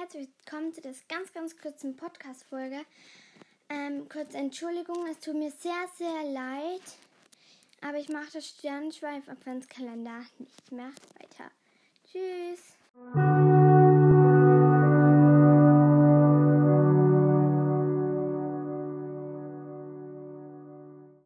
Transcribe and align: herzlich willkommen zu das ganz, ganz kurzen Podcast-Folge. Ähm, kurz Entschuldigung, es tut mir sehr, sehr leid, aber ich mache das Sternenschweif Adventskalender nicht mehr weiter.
herzlich 0.00 0.30
willkommen 0.46 0.72
zu 0.72 0.80
das 0.80 1.06
ganz, 1.08 1.30
ganz 1.34 1.58
kurzen 1.58 1.94
Podcast-Folge. 1.94 2.86
Ähm, 3.68 4.08
kurz 4.08 4.32
Entschuldigung, 4.32 5.06
es 5.06 5.20
tut 5.20 5.34
mir 5.34 5.50
sehr, 5.50 5.74
sehr 5.98 6.24
leid, 6.24 6.80
aber 7.82 7.98
ich 7.98 8.08
mache 8.08 8.32
das 8.32 8.48
Sternenschweif 8.48 9.28
Adventskalender 9.28 10.24
nicht 10.38 10.72
mehr 10.72 10.92
weiter. 11.18 11.50